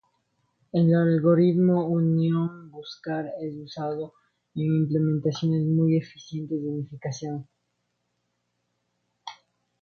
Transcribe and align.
El 0.71 0.95
algoritmo 0.95 1.87
Unión-Buscar 1.87 3.33
es 3.39 3.55
usado 3.55 4.15
en 4.55 4.63
implementaciones 4.63 5.67
muy 5.67 5.95
eficientes 5.95 6.59
de 6.59 6.67
Unificación. 6.69 7.47